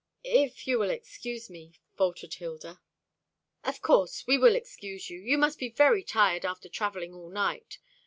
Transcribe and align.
"If 0.23 0.65
you 0.67 0.79
will 0.79 0.89
excuse 0.89 1.47
me," 1.47 1.75
faltered 1.95 2.33
Hilda. 2.33 2.81
"Of 3.63 3.83
course, 3.83 4.25
we 4.25 4.35
will 4.35 4.55
excuse 4.55 5.11
you. 5.11 5.19
You 5.19 5.37
must 5.37 5.59
be 5.59 5.69
very 5.69 6.01
tired, 6.03 6.43
after 6.43 6.69
travelling 6.69 7.13
all 7.13 7.29
night. 7.29 7.77